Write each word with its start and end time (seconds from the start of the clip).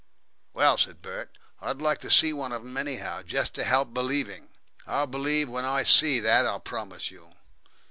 "Well," 0.51 0.79
said 0.79 1.03
Bert, 1.03 1.37
"I'd 1.59 1.79
like 1.79 1.99
to 1.99 2.09
see 2.09 2.33
one 2.33 2.51
of 2.51 2.63
them, 2.63 2.75
anyhow. 2.75 3.21
Jest 3.21 3.53
to 3.53 3.63
help 3.63 3.93
believing. 3.93 4.49
I'll 4.87 5.05
believe 5.05 5.47
when 5.47 5.63
I 5.63 5.83
see, 5.83 6.19
that 6.21 6.47
I'll 6.47 6.59
promise 6.59 7.11
you." 7.11 7.33